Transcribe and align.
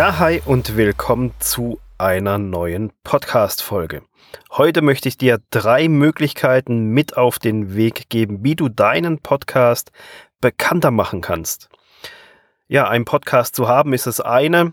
Ja, 0.00 0.18
hi 0.18 0.40
und 0.46 0.78
willkommen 0.78 1.34
zu 1.40 1.78
einer 1.98 2.38
neuen 2.38 2.90
Podcast-Folge. 3.04 4.00
Heute 4.50 4.80
möchte 4.80 5.10
ich 5.10 5.18
dir 5.18 5.40
drei 5.50 5.88
Möglichkeiten 5.88 6.86
mit 6.86 7.18
auf 7.18 7.38
den 7.38 7.74
Weg 7.74 8.08
geben, 8.08 8.42
wie 8.42 8.56
du 8.56 8.70
deinen 8.70 9.18
Podcast 9.18 9.92
bekannter 10.40 10.90
machen 10.90 11.20
kannst. 11.20 11.68
Ja, 12.66 12.88
einen 12.88 13.04
Podcast 13.04 13.54
zu 13.54 13.68
haben 13.68 13.92
ist 13.92 14.06
das 14.06 14.22
eine, 14.22 14.72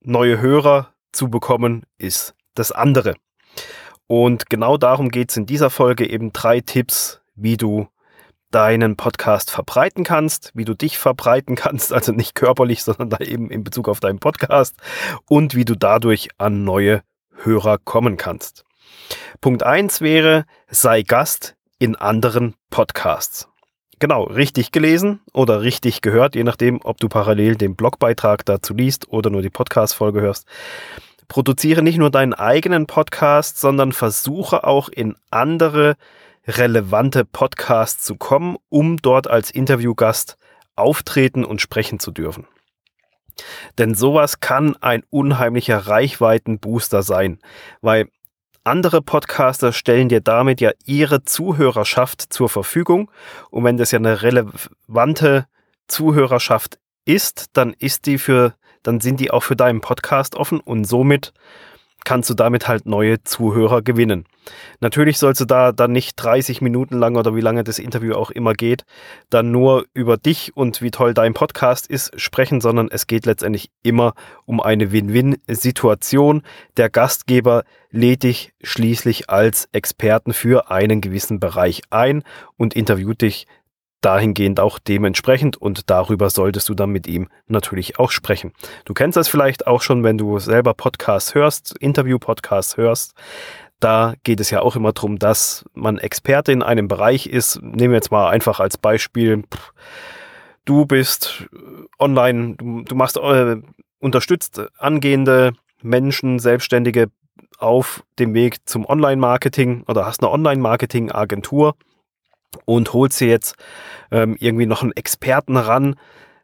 neue 0.00 0.40
Hörer 0.40 0.94
zu 1.12 1.28
bekommen 1.28 1.82
ist 1.98 2.34
das 2.54 2.72
andere. 2.72 3.16
Und 4.06 4.48
genau 4.48 4.78
darum 4.78 5.10
geht 5.10 5.28
es 5.28 5.36
in 5.36 5.44
dieser 5.44 5.68
Folge 5.68 6.08
eben 6.08 6.32
drei 6.32 6.60
Tipps, 6.60 7.20
wie 7.34 7.58
du 7.58 7.88
deinen 8.50 8.96
Podcast 8.96 9.50
verbreiten 9.50 10.04
kannst, 10.04 10.52
wie 10.54 10.64
du 10.64 10.74
dich 10.74 10.98
verbreiten 10.98 11.54
kannst, 11.56 11.92
also 11.92 12.12
nicht 12.12 12.34
körperlich, 12.34 12.82
sondern 12.82 13.10
da 13.10 13.18
eben 13.18 13.50
in 13.50 13.64
Bezug 13.64 13.88
auf 13.88 14.00
deinen 14.00 14.18
Podcast 14.18 14.76
und 15.28 15.54
wie 15.54 15.64
du 15.64 15.76
dadurch 15.76 16.28
an 16.38 16.64
neue 16.64 17.02
Hörer 17.42 17.78
kommen 17.78 18.16
kannst. 18.16 18.64
Punkt 19.40 19.62
eins 19.62 20.00
wäre, 20.00 20.44
sei 20.68 21.02
Gast 21.02 21.56
in 21.78 21.94
anderen 21.96 22.54
Podcasts. 22.70 23.48
Genau, 24.00 24.24
richtig 24.24 24.70
gelesen 24.70 25.20
oder 25.32 25.62
richtig 25.62 26.02
gehört, 26.02 26.36
je 26.36 26.44
nachdem, 26.44 26.80
ob 26.84 26.98
du 26.98 27.08
parallel 27.08 27.56
den 27.56 27.74
Blogbeitrag 27.74 28.44
dazu 28.44 28.72
liest 28.72 29.08
oder 29.08 29.28
nur 29.28 29.42
die 29.42 29.50
Podcast-Folge 29.50 30.20
hörst. 30.20 30.46
Produziere 31.26 31.82
nicht 31.82 31.98
nur 31.98 32.10
deinen 32.10 32.32
eigenen 32.32 32.86
Podcast, 32.86 33.60
sondern 33.60 33.92
versuche 33.92 34.64
auch 34.64 34.88
in 34.88 35.16
andere 35.30 35.96
relevante 36.48 37.24
Podcasts 37.24 38.04
zu 38.04 38.16
kommen, 38.16 38.56
um 38.70 38.96
dort 38.96 39.28
als 39.28 39.50
Interviewgast 39.50 40.38
auftreten 40.76 41.44
und 41.44 41.60
sprechen 41.60 42.00
zu 42.00 42.10
dürfen. 42.10 42.46
Denn 43.76 43.94
sowas 43.94 44.40
kann 44.40 44.74
ein 44.80 45.04
unheimlicher 45.10 45.78
Reichweitenbooster 45.78 47.02
sein, 47.02 47.38
weil 47.82 48.08
andere 48.64 49.02
Podcaster 49.02 49.72
stellen 49.72 50.08
dir 50.08 50.20
damit 50.20 50.60
ja 50.60 50.72
ihre 50.84 51.22
Zuhörerschaft 51.24 52.32
zur 52.32 52.48
Verfügung 52.48 53.10
und 53.50 53.64
wenn 53.64 53.76
das 53.76 53.92
ja 53.92 53.98
eine 53.98 54.22
relevante 54.22 55.46
Zuhörerschaft 55.86 56.78
ist, 57.04 57.46
dann 57.52 57.72
ist 57.72 58.06
die 58.06 58.18
für, 58.18 58.54
dann 58.82 59.00
sind 59.00 59.20
die 59.20 59.30
auch 59.30 59.42
für 59.42 59.56
deinen 59.56 59.80
Podcast 59.80 60.34
offen 60.34 60.60
und 60.60 60.84
somit 60.84 61.32
kannst 62.04 62.30
du 62.30 62.34
damit 62.34 62.68
halt 62.68 62.86
neue 62.86 63.22
Zuhörer 63.22 63.82
gewinnen. 63.82 64.24
Natürlich 64.80 65.18
sollst 65.18 65.40
du 65.40 65.44
da 65.44 65.72
dann 65.72 65.92
nicht 65.92 66.14
30 66.16 66.60
Minuten 66.60 66.96
lang 66.96 67.16
oder 67.16 67.34
wie 67.34 67.40
lange 67.40 67.64
das 67.64 67.78
Interview 67.78 68.14
auch 68.14 68.30
immer 68.30 68.54
geht, 68.54 68.84
dann 69.30 69.50
nur 69.50 69.84
über 69.92 70.16
dich 70.16 70.56
und 70.56 70.80
wie 70.80 70.90
toll 70.90 71.12
dein 71.12 71.34
Podcast 71.34 71.86
ist 71.86 72.18
sprechen, 72.18 72.60
sondern 72.60 72.88
es 72.90 73.06
geht 73.06 73.26
letztendlich 73.26 73.70
immer 73.82 74.14
um 74.46 74.60
eine 74.60 74.92
Win-Win-Situation. 74.92 76.42
Der 76.76 76.88
Gastgeber 76.88 77.64
lädt 77.90 78.22
dich 78.22 78.52
schließlich 78.62 79.28
als 79.28 79.68
Experten 79.72 80.32
für 80.32 80.70
einen 80.70 81.00
gewissen 81.00 81.40
Bereich 81.40 81.82
ein 81.90 82.22
und 82.56 82.74
interviewt 82.74 83.20
dich 83.20 83.46
dahingehend 84.00 84.60
auch 84.60 84.78
dementsprechend 84.78 85.56
und 85.56 85.90
darüber 85.90 86.30
solltest 86.30 86.68
du 86.68 86.74
dann 86.74 86.90
mit 86.90 87.06
ihm 87.06 87.28
natürlich 87.46 87.98
auch 87.98 88.10
sprechen. 88.10 88.52
Du 88.84 88.94
kennst 88.94 89.16
das 89.16 89.28
vielleicht 89.28 89.66
auch 89.66 89.82
schon, 89.82 90.04
wenn 90.04 90.18
du 90.18 90.38
selber 90.38 90.74
Podcasts 90.74 91.34
hörst, 91.34 91.76
Interview-Podcasts 91.78 92.76
hörst. 92.76 93.14
Da 93.80 94.14
geht 94.24 94.40
es 94.40 94.50
ja 94.50 94.60
auch 94.60 94.76
immer 94.76 94.92
darum, 94.92 95.18
dass 95.18 95.64
man 95.74 95.98
Experte 95.98 96.52
in 96.52 96.62
einem 96.62 96.88
Bereich 96.88 97.26
ist. 97.26 97.60
Nehmen 97.62 97.92
wir 97.92 97.98
jetzt 97.98 98.10
mal 98.10 98.28
einfach 98.28 98.60
als 98.60 98.76
Beispiel, 98.76 99.44
du 100.64 100.84
bist 100.84 101.48
online, 101.98 102.56
du, 102.56 102.82
du 102.82 102.94
machst, 102.94 103.16
äh, 103.16 103.56
unterstützt 104.00 104.60
angehende 104.78 105.52
Menschen, 105.82 106.38
Selbstständige 106.38 107.08
auf 107.58 108.04
dem 108.18 108.34
Weg 108.34 108.68
zum 108.68 108.84
Online-Marketing 108.84 109.84
oder 109.88 110.06
hast 110.06 110.22
eine 110.22 110.30
Online-Marketing-Agentur 110.30 111.74
und 112.64 112.92
holst 112.92 113.20
dir 113.20 113.28
jetzt 113.28 113.56
ähm, 114.10 114.36
irgendwie 114.38 114.66
noch 114.66 114.82
einen 114.82 114.92
Experten 114.92 115.56
ran 115.56 115.96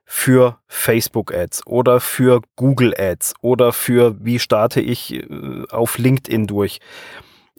für 0.04 0.58
Facebook-Ads 0.66 1.66
oder 1.66 2.00
für 2.00 2.42
Google-Ads 2.56 3.34
oder 3.40 3.72
für 3.72 4.16
wie 4.24 4.38
starte 4.38 4.80
ich 4.80 5.14
äh, 5.14 5.64
auf 5.70 5.98
LinkedIn 5.98 6.46
durch. 6.46 6.80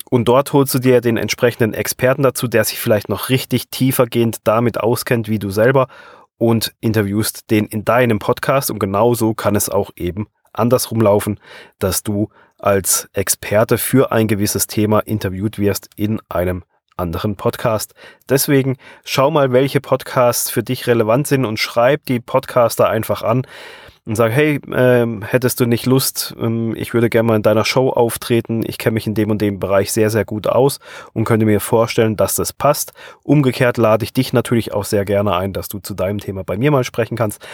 Und 0.09 0.27
dort 0.27 0.53
holst 0.53 0.73
du 0.73 0.79
dir 0.79 1.01
den 1.01 1.17
entsprechenden 1.17 1.73
Experten 1.73 2.23
dazu, 2.23 2.47
der 2.47 2.63
sich 2.63 2.79
vielleicht 2.79 3.09
noch 3.09 3.29
richtig 3.29 3.69
tiefergehend 3.69 4.39
damit 4.43 4.79
auskennt 4.79 5.29
wie 5.29 5.39
du 5.39 5.49
selber 5.49 5.87
und 6.37 6.73
interviewst 6.79 7.49
den 7.49 7.65
in 7.65 7.85
deinem 7.85 8.19
Podcast. 8.19 8.69
Und 8.69 8.79
genauso 8.79 9.33
kann 9.33 9.55
es 9.55 9.69
auch 9.69 9.91
eben 9.95 10.27
andersrum 10.53 11.01
laufen, 11.01 11.39
dass 11.79 12.03
du 12.03 12.29
als 12.59 13.09
Experte 13.13 13.77
für 13.77 14.11
ein 14.11 14.27
gewisses 14.27 14.67
Thema 14.67 14.99
interviewt 14.99 15.57
wirst 15.57 15.89
in 15.95 16.21
einem 16.29 16.63
anderen 16.97 17.35
Podcast. 17.35 17.93
Deswegen 18.29 18.77
schau 19.03 19.31
mal, 19.31 19.51
welche 19.51 19.81
Podcasts 19.81 20.49
für 20.49 20.63
dich 20.63 20.87
relevant 20.87 21.27
sind 21.27 21.45
und 21.45 21.59
schreib 21.59 22.05
die 22.05 22.19
Podcaster 22.19 22.89
einfach 22.89 23.21
an 23.21 23.45
und 24.05 24.15
sag, 24.15 24.31
hey, 24.31 24.59
ähm, 24.71 25.23
hättest 25.23 25.59
du 25.59 25.65
nicht 25.65 25.85
Lust, 25.85 26.35
ähm, 26.39 26.75
ich 26.75 26.93
würde 26.93 27.09
gerne 27.09 27.27
mal 27.27 27.35
in 27.35 27.41
deiner 27.41 27.65
Show 27.65 27.89
auftreten, 27.89 28.63
ich 28.65 28.77
kenne 28.77 28.93
mich 28.93 29.07
in 29.07 29.15
dem 29.15 29.31
und 29.31 29.41
dem 29.41 29.59
Bereich 29.59 29.91
sehr, 29.91 30.09
sehr 30.09 30.25
gut 30.25 30.47
aus 30.47 30.79
und 31.13 31.25
könnte 31.25 31.45
mir 31.45 31.59
vorstellen, 31.59 32.15
dass 32.15 32.35
das 32.35 32.53
passt. 32.53 32.93
Umgekehrt 33.23 33.77
lade 33.77 34.03
ich 34.03 34.13
dich 34.13 34.31
natürlich 34.31 34.73
auch 34.73 34.85
sehr 34.85 35.05
gerne 35.05 35.35
ein, 35.35 35.53
dass 35.53 35.69
du 35.69 35.79
zu 35.79 35.95
deinem 35.95 36.19
Thema 36.19 36.43
bei 36.43 36.57
mir 36.57 36.71
mal 36.71 36.83
sprechen 36.83 37.17
kannst 37.17 37.45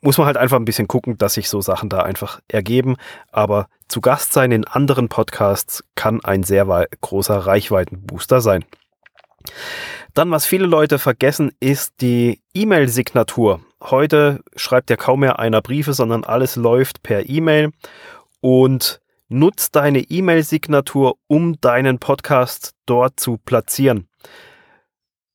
muss 0.00 0.18
man 0.18 0.26
halt 0.26 0.36
einfach 0.36 0.56
ein 0.56 0.64
bisschen 0.64 0.88
gucken, 0.88 1.18
dass 1.18 1.34
sich 1.34 1.48
so 1.48 1.60
Sachen 1.60 1.88
da 1.88 2.02
einfach 2.02 2.40
ergeben. 2.48 2.96
Aber 3.32 3.68
zu 3.88 4.00
Gast 4.00 4.32
sein 4.32 4.52
in 4.52 4.66
anderen 4.66 5.08
Podcasts 5.08 5.84
kann 5.94 6.24
ein 6.24 6.42
sehr 6.42 6.66
großer 7.00 7.36
Reichweitenbooster 7.36 8.40
sein. 8.40 8.64
Dann, 10.14 10.30
was 10.30 10.46
viele 10.46 10.66
Leute 10.66 10.98
vergessen, 10.98 11.52
ist 11.60 11.94
die 12.00 12.40
E-Mail-Signatur. 12.54 13.60
Heute 13.82 14.42
schreibt 14.56 14.90
ja 14.90 14.96
kaum 14.96 15.20
mehr 15.20 15.38
einer 15.38 15.62
Briefe, 15.62 15.94
sondern 15.94 16.24
alles 16.24 16.56
läuft 16.56 17.02
per 17.02 17.28
E-Mail 17.28 17.70
und 18.40 19.00
nutzt 19.28 19.76
deine 19.76 20.00
E-Mail-Signatur, 20.00 21.16
um 21.28 21.60
deinen 21.60 21.98
Podcast 21.98 22.74
dort 22.86 23.18
zu 23.20 23.38
platzieren. 23.38 24.09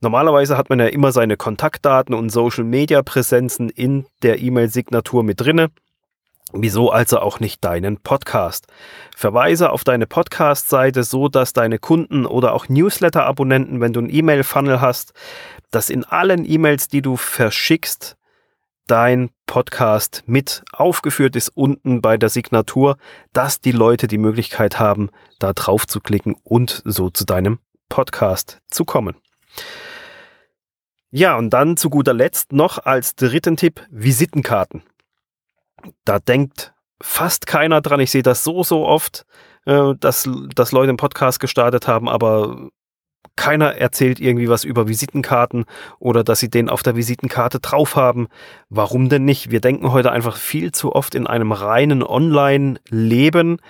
Normalerweise 0.06 0.56
hat 0.56 0.70
man 0.70 0.78
ja 0.78 0.86
immer 0.86 1.12
seine 1.12 1.36
Kontaktdaten 1.36 2.14
und 2.14 2.30
Social-Media-Präsenzen 2.30 3.70
in 3.70 4.06
der 4.22 4.40
E-Mail-Signatur 4.40 5.24
mit 5.24 5.42
drinne. 5.42 5.72
Wieso 6.54 6.92
also 6.92 7.18
auch 7.18 7.40
nicht 7.40 7.66
deinen 7.66 7.98
Podcast? 7.98 8.68
Verweise 9.16 9.72
auf 9.72 9.84
deine 9.84 10.06
Podcast-Seite 10.06 11.04
so, 11.04 11.28
dass 11.28 11.54
deine 11.54 11.80
Kunden 11.80 12.28
oder 12.28 12.54
auch 12.54 12.70
Newsletter-Abonnenten, 12.70 13.82
wenn 13.82 13.94
du 13.94 14.02
einen 14.02 14.14
E-Mail-Funnel 14.14 14.80
hast, 14.80 15.14
dass 15.72 15.90
in 15.90 16.04
allen 16.04 16.48
E-Mails, 16.48 16.88
die 16.88 17.02
du 17.02 17.18
verschickst, 17.18 18.16
dein 18.86 19.32
Podcast 19.48 20.22
mit 20.28 20.62
aufgeführt 20.72 21.36
ist 21.36 21.50
unten 21.50 22.02
bei 22.04 22.18
der 22.18 22.30
Signatur, 22.30 22.98
dass 23.34 23.60
die 23.60 23.72
Leute 23.72 24.06
die 24.06 24.20
Möglichkeit 24.20 24.78
haben, 24.78 25.10
da 25.40 25.54
drauf 25.54 25.88
zu 25.88 26.00
klicken 26.00 26.36
und 26.44 26.84
so 26.86 27.10
zu 27.10 27.26
deinem 27.26 27.58
Podcast 27.90 28.60
zu 28.70 28.86
kommen. 28.86 29.16
Ja, 31.18 31.38
und 31.38 31.52
dann 31.52 31.78
zu 31.78 31.90
guter 31.90 32.14
Letzt 32.14 32.52
noch 32.52 32.78
als 32.78 33.16
dritten 33.16 33.56
Tipp 33.56 33.82
Visitenkarten. 33.90 34.84
Da 36.04 36.20
denkt 36.20 36.74
fast 37.02 37.48
keiner 37.48 37.80
dran. 37.80 38.02
Ich 38.02 38.12
sehe 38.12 38.22
das 38.22 38.44
so, 38.44 38.64
so 38.64 38.86
oft, 38.86 39.26
äh, 39.66 39.94
dass, 39.98 40.30
dass 40.54 40.74
Leute 40.74 40.90
einen 40.90 40.98
Podcast 40.98 41.40
gestartet 41.40 41.88
haben, 41.88 42.10
aber 42.10 42.68
keiner 43.38 43.76
erzählt 43.76 44.20
irgendwie 44.20 44.50
was 44.50 44.66
über 44.66 44.90
Visitenkarten 44.90 45.64
oder 46.00 46.26
dass 46.26 46.42
sie 46.42 46.50
den 46.50 46.68
auf 46.68 46.84
der 46.84 46.98
Visitenkarte 46.98 47.62
drauf 47.62 47.96
haben. 47.96 48.28
Warum 48.68 49.08
denn 49.08 49.24
nicht? 49.24 49.52
Wir 49.52 49.62
denken 49.62 49.94
heute 49.94 50.12
einfach 50.12 50.36
viel 50.36 50.74
zu 50.74 50.94
oft 50.94 51.16
in 51.16 51.28
einem 51.28 51.54
reinen 51.54 52.04
Online-Leben 52.04 53.62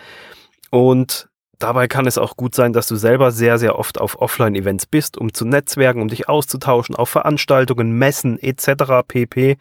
und 0.71 1.29
Dabei 1.59 1.87
kann 1.87 2.05
es 2.05 2.17
auch 2.17 2.35
gut 2.35 2.55
sein, 2.55 2.73
dass 2.73 2.87
du 2.87 2.95
selber 2.95 3.31
sehr, 3.31 3.57
sehr 3.57 3.77
oft 3.79 3.99
auf 3.99 4.19
Offline-Events 4.19 4.85
bist, 4.87 5.17
um 5.17 5.33
zu 5.33 5.45
netzwerken, 5.45 6.01
um 6.01 6.07
dich 6.07 6.27
auszutauschen, 6.27 6.95
auf 6.95 7.09
Veranstaltungen, 7.09 7.91
Messen 7.91 8.39
etc. 8.39 9.03
pp. 9.07 9.57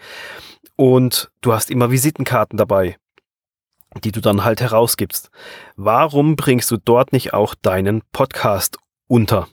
Und 0.76 1.30
du 1.40 1.52
hast 1.52 1.70
immer 1.70 1.90
Visitenkarten 1.90 2.56
dabei, 2.56 2.96
die 4.02 4.12
du 4.12 4.20
dann 4.20 4.44
halt 4.44 4.60
herausgibst. 4.60 5.30
Warum 5.76 6.36
bringst 6.36 6.70
du 6.70 6.76
dort 6.76 7.12
nicht 7.12 7.32
auch 7.32 7.54
deinen 7.54 8.02
Podcast 8.12 8.78
unter? 9.06 9.48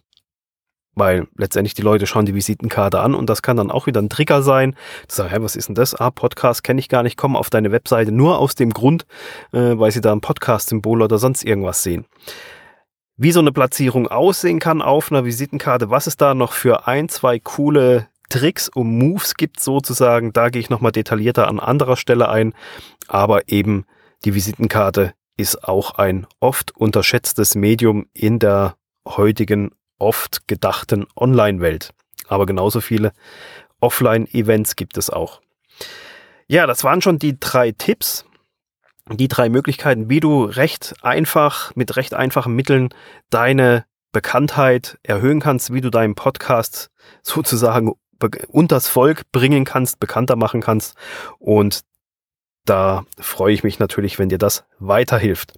Weil 0.96 1.28
letztendlich 1.38 1.74
die 1.74 1.82
Leute 1.82 2.06
schauen 2.06 2.26
die 2.26 2.36
Visitenkarte 2.36 3.00
an 3.00 3.16
und 3.16 3.30
das 3.30 3.42
kann 3.42 3.58
dann 3.58 3.72
auch 3.72 3.88
wieder 3.88 4.02
ein 4.02 4.10
Trigger 4.10 4.42
sein. 4.42 4.72
Du 5.08 5.16
sagst, 5.16 5.34
hä, 5.34 5.38
was 5.40 5.56
ist 5.56 5.70
denn 5.70 5.76
das? 5.76 5.96
Ah, 5.96 6.12
Podcast 6.12 6.64
kenne 6.64 6.80
ich 6.80 6.90
gar 6.90 7.04
nicht, 7.04 7.18
komm 7.18 7.36
auf 7.36 7.50
deine 7.50 7.72
Webseite 7.72 8.12
nur 8.12 8.40
aus 8.40 8.56
dem 8.56 8.72
Grund, 8.72 9.06
äh, 9.54 9.78
weil 9.78 9.92
sie 9.92 10.02
da 10.02 10.12
ein 10.12 10.22
Podcast-Symbol 10.22 11.02
oder 11.02 11.18
sonst 11.18 11.44
irgendwas 11.44 11.84
sehen. 11.84 12.06
Wie 13.16 13.32
so 13.32 13.40
eine 13.40 13.52
Platzierung 13.52 14.08
aussehen 14.08 14.60
kann 14.60 14.82
auf 14.82 15.12
einer 15.12 15.26
Visitenkarte, 15.26 15.90
was 15.90 16.08
es 16.08 16.18
da 16.18 16.34
noch 16.34 16.54
für 16.54 16.88
ein, 16.88 17.08
zwei 17.08 17.40
coole 17.40 18.08
Tricks 18.30 18.70
und 18.70 18.98
Moves 18.98 19.36
gibt 19.36 19.60
sozusagen, 19.60 20.34
da 20.34 20.50
gehe 20.50 20.62
ich 20.62 20.70
nochmal 20.70 20.92
detaillierter 20.92 21.48
an 21.48 21.60
anderer 21.60 21.98
Stelle 21.98 22.30
ein. 22.30 22.54
Aber 23.08 23.50
eben 23.50 23.86
die 24.26 24.34
Visitenkarte 24.34 25.14
ist 25.38 25.68
auch 25.68 25.96
ein 25.96 26.26
oft 26.40 26.76
unterschätztes 26.76 27.56
Medium 27.56 28.08
in 28.14 28.40
der 28.40 28.76
heutigen, 29.08 29.72
oft 30.02 30.48
gedachten 30.48 31.06
Online-Welt. 31.16 31.92
Aber 32.28 32.46
genauso 32.46 32.82
viele 32.82 33.14
Offline-Events 33.80 34.76
gibt 34.76 34.98
es 34.98 35.10
auch. 35.10 35.42
Ja, 36.48 36.68
das 36.68 36.84
waren 36.84 37.02
schon 37.02 37.20
die 37.20 37.40
drei 37.40 37.72
Tipps, 37.72 38.26
die 39.10 39.28
drei 39.28 39.50
Möglichkeiten, 39.50 40.10
wie 40.10 40.20
du 40.20 40.44
recht 40.44 40.96
einfach, 41.02 41.76
mit 41.76 41.96
recht 41.96 42.14
einfachen 42.14 42.54
Mitteln 42.54 42.90
deine 43.30 43.86
Bekanntheit 44.12 44.98
erhöhen 45.04 45.40
kannst, 45.40 45.74
wie 45.74 45.82
du 45.82 45.90
deinen 45.90 46.16
Podcast 46.16 46.90
sozusagen 47.22 47.94
unters 48.50 48.88
Volk 48.88 49.32
bringen 49.32 49.66
kannst, 49.66 50.00
bekannter 50.00 50.36
machen 50.36 50.62
kannst. 50.62 50.96
Und 51.40 51.82
da 52.66 53.04
freue 53.18 53.54
ich 53.54 53.64
mich 53.64 53.80
natürlich, 53.80 54.20
wenn 54.20 54.30
dir 54.30 54.38
das 54.38 54.66
weiterhilft. 54.80 55.54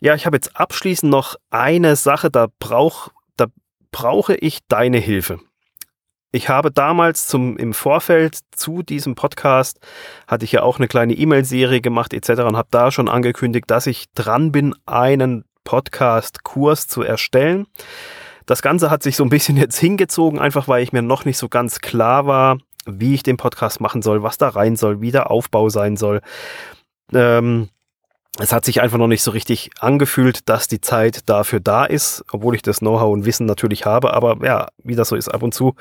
Ja, 0.00 0.14
ich 0.14 0.26
habe 0.26 0.36
jetzt 0.36 0.56
abschließend 0.56 1.10
noch 1.10 1.34
eine 1.50 1.96
Sache, 1.96 2.30
da, 2.30 2.46
brauch, 2.60 3.08
da 3.08 3.17
brauche 3.90 4.34
ich 4.34 4.60
deine 4.68 4.98
Hilfe. 4.98 5.40
Ich 6.30 6.50
habe 6.50 6.70
damals 6.70 7.26
zum, 7.26 7.56
im 7.56 7.72
Vorfeld 7.72 8.40
zu 8.50 8.82
diesem 8.82 9.14
Podcast, 9.14 9.80
hatte 10.26 10.44
ich 10.44 10.52
ja 10.52 10.62
auch 10.62 10.76
eine 10.76 10.86
kleine 10.86 11.14
E-Mail-Serie 11.14 11.80
gemacht 11.80 12.12
etc. 12.12 12.42
und 12.42 12.56
habe 12.56 12.68
da 12.70 12.90
schon 12.90 13.08
angekündigt, 13.08 13.64
dass 13.70 13.86
ich 13.86 14.12
dran 14.14 14.52
bin, 14.52 14.74
einen 14.84 15.44
Podcast-Kurs 15.64 16.86
zu 16.86 17.02
erstellen. 17.02 17.66
Das 18.44 18.60
Ganze 18.60 18.90
hat 18.90 19.02
sich 19.02 19.16
so 19.16 19.24
ein 19.24 19.30
bisschen 19.30 19.56
jetzt 19.58 19.78
hingezogen, 19.78 20.38
einfach 20.38 20.68
weil 20.68 20.82
ich 20.82 20.92
mir 20.92 21.02
noch 21.02 21.24
nicht 21.24 21.38
so 21.38 21.48
ganz 21.48 21.80
klar 21.80 22.26
war, 22.26 22.58
wie 22.84 23.14
ich 23.14 23.22
den 23.22 23.38
Podcast 23.38 23.80
machen 23.80 24.02
soll, 24.02 24.22
was 24.22 24.36
da 24.36 24.48
rein 24.48 24.76
soll, 24.76 25.00
wie 25.00 25.10
der 25.10 25.30
Aufbau 25.30 25.70
sein 25.70 25.96
soll. 25.96 26.20
Ähm, 27.12 27.70
es 28.38 28.52
hat 28.52 28.64
sich 28.64 28.80
einfach 28.80 28.98
noch 28.98 29.08
nicht 29.08 29.22
so 29.22 29.32
richtig 29.32 29.70
angefühlt, 29.80 30.48
dass 30.48 30.68
die 30.68 30.80
Zeit 30.80 31.28
dafür 31.28 31.60
da 31.60 31.84
ist, 31.84 32.24
obwohl 32.30 32.54
ich 32.54 32.62
das 32.62 32.78
Know-how 32.78 33.12
und 33.12 33.24
Wissen 33.24 33.46
natürlich 33.46 33.84
habe. 33.84 34.14
Aber 34.14 34.44
ja, 34.44 34.68
wie 34.84 34.94
das 34.94 35.08
so 35.08 35.16
ist, 35.16 35.28
ab 35.28 35.42
und 35.42 35.52
zu 35.52 35.74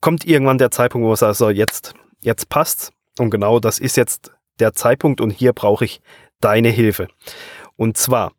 kommt 0.00 0.26
irgendwann 0.26 0.58
der 0.58 0.70
Zeitpunkt, 0.70 1.04
wo 1.04 1.08
man 1.08 1.16
sagt, 1.16 1.36
so 1.36 1.48
jetzt, 1.48 1.94
jetzt 2.20 2.48
passt's. 2.48 2.92
Und 3.18 3.30
genau 3.30 3.60
das 3.60 3.78
ist 3.78 3.96
jetzt 3.96 4.32
der 4.58 4.72
Zeitpunkt 4.74 5.20
und 5.20 5.30
hier 5.30 5.52
brauche 5.52 5.84
ich 5.84 6.00
deine 6.40 6.68
Hilfe. 6.68 7.08
Und 7.76 7.96
zwar, 7.96 8.32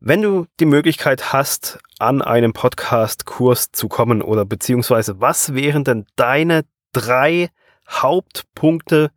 wenn 0.00 0.22
du 0.22 0.46
die 0.58 0.66
Möglichkeit 0.66 1.32
hast, 1.32 1.78
an 1.98 2.22
einem 2.22 2.52
Podcast-Kurs 2.52 3.72
zu 3.72 3.88
kommen 3.88 4.20
oder 4.20 4.44
beziehungsweise 4.44 5.20
was 5.20 5.54
wären 5.54 5.84
denn 5.84 6.06
deine 6.16 6.64
drei 6.92 7.50
Hauptpunkte, 7.88 9.10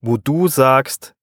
wo 0.00 0.16
du 0.16 0.48
sagst, 0.48 1.14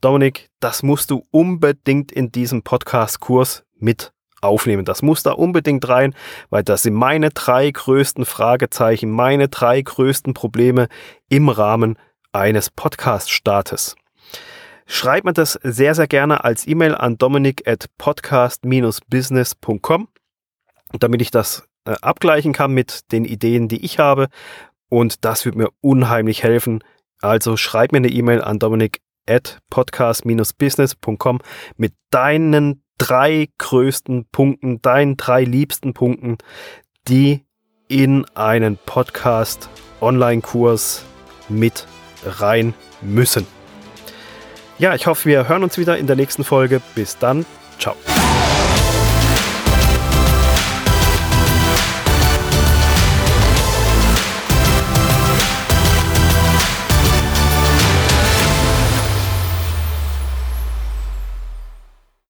Dominik, 0.00 0.48
das 0.60 0.84
musst 0.84 1.10
du 1.10 1.26
unbedingt 1.30 2.12
in 2.12 2.30
diesem 2.30 2.62
Podcast-Kurs 2.62 3.64
mit 3.78 4.12
aufnehmen. 4.40 4.84
Das 4.84 5.02
muss 5.02 5.24
da 5.24 5.32
unbedingt 5.32 5.88
rein, 5.88 6.14
weil 6.50 6.62
das 6.62 6.82
sind 6.82 6.94
meine 6.94 7.30
drei 7.30 7.68
größten 7.70 8.24
Fragezeichen, 8.24 9.10
meine 9.10 9.48
drei 9.48 9.82
größten 9.82 10.34
Probleme 10.34 10.86
im 11.28 11.48
Rahmen 11.48 11.98
eines 12.30 12.70
Podcast-Startes. 12.70 13.96
Schreib 14.86 15.24
mir 15.24 15.32
das 15.32 15.58
sehr, 15.62 15.96
sehr 15.96 16.06
gerne 16.06 16.44
als 16.44 16.68
E-Mail 16.68 16.94
an 16.94 17.18
dominik 17.18 17.66
at 17.68 17.86
podcast-business.com, 17.98 20.08
damit 20.98 21.20
ich 21.20 21.32
das 21.32 21.66
äh, 21.84 21.96
abgleichen 22.00 22.52
kann 22.52 22.72
mit 22.72 23.10
den 23.12 23.24
Ideen, 23.24 23.66
die 23.68 23.84
ich 23.84 23.98
habe. 23.98 24.28
Und 24.88 25.24
das 25.24 25.44
wird 25.44 25.56
mir 25.56 25.70
unheimlich 25.80 26.44
helfen. 26.44 26.84
Also 27.20 27.56
schreib 27.56 27.90
mir 27.92 27.98
eine 27.98 28.08
E-Mail 28.08 28.40
an 28.40 28.60
dominik 28.60 29.00
at 29.28 29.58
podcast-business.com 29.70 31.40
mit 31.76 31.94
deinen 32.10 32.82
drei 32.98 33.48
größten 33.58 34.26
Punkten, 34.30 34.82
deinen 34.82 35.16
drei 35.16 35.44
liebsten 35.44 35.94
Punkten, 35.94 36.38
die 37.06 37.44
in 37.88 38.26
einen 38.34 38.78
Podcast 38.84 39.68
Online-Kurs 40.00 41.04
mit 41.48 41.86
rein 42.24 42.74
müssen. 43.00 43.46
Ja, 44.78 44.94
ich 44.94 45.06
hoffe, 45.06 45.28
wir 45.28 45.48
hören 45.48 45.64
uns 45.64 45.78
wieder 45.78 45.98
in 45.98 46.06
der 46.06 46.16
nächsten 46.16 46.44
Folge. 46.44 46.80
Bis 46.94 47.18
dann. 47.18 47.46
Ciao. 47.78 47.96